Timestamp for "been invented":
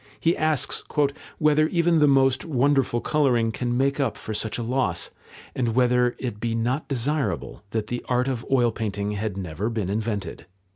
9.69-10.47